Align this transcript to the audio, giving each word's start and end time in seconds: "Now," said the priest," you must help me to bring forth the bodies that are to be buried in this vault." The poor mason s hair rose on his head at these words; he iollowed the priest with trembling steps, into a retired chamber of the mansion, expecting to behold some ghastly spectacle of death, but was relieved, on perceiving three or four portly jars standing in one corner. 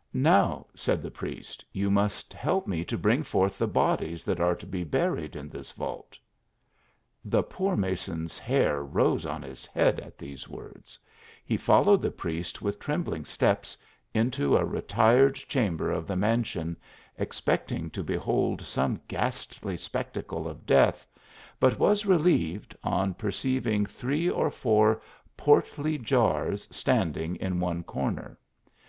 "Now," 0.32 0.68
said 0.76 1.02
the 1.02 1.10
priest," 1.10 1.64
you 1.82 1.90
must 1.90 2.32
help 2.32 2.68
me 2.68 2.84
to 2.84 2.96
bring 2.96 3.24
forth 3.24 3.58
the 3.58 3.66
bodies 3.66 4.22
that 4.22 4.38
are 4.40 4.54
to 4.54 4.64
be 4.64 4.84
buried 4.84 5.34
in 5.34 5.48
this 5.48 5.72
vault." 5.72 6.16
The 7.24 7.42
poor 7.42 7.74
mason 7.74 8.26
s 8.26 8.38
hair 8.38 8.84
rose 8.84 9.26
on 9.26 9.42
his 9.42 9.66
head 9.66 9.98
at 9.98 10.18
these 10.18 10.46
words; 10.48 11.00
he 11.44 11.58
iollowed 11.58 12.00
the 12.00 12.12
priest 12.12 12.62
with 12.62 12.78
trembling 12.78 13.24
steps, 13.24 13.76
into 14.14 14.56
a 14.56 14.64
retired 14.64 15.34
chamber 15.34 15.90
of 15.90 16.06
the 16.06 16.14
mansion, 16.14 16.76
expecting 17.18 17.90
to 17.90 18.04
behold 18.04 18.60
some 18.60 19.00
ghastly 19.08 19.76
spectacle 19.76 20.46
of 20.46 20.64
death, 20.64 21.04
but 21.58 21.76
was 21.76 22.06
relieved, 22.06 22.76
on 22.84 23.14
perceiving 23.14 23.84
three 23.84 24.30
or 24.30 24.48
four 24.48 25.02
portly 25.36 25.98
jars 25.98 26.68
standing 26.70 27.34
in 27.34 27.58
one 27.58 27.82
corner. 27.82 28.38